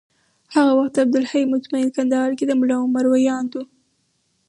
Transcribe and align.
هغه 0.55 0.71
وخت 0.79 0.95
عبدالحی 1.03 1.43
مطمین 1.53 1.87
کندهار 1.95 2.29
کي 2.37 2.43
د 2.47 2.51
ملا 2.61 2.77
عمر 2.85 3.05
ویاند 3.09 3.51
و 3.53 3.59